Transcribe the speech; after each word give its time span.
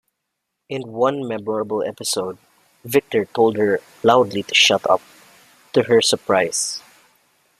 In 0.67 0.81
one 0.93 1.27
memorable 1.27 1.83
episode 1.83 2.39
Victor 2.83 3.25
told 3.25 3.55
her 3.57 3.81
loudly 4.01 4.41
to 4.41 4.55
shut 4.55 4.89
up, 4.89 4.99
to 5.73 5.83
her 5.83 6.01
surprise. 6.01 6.81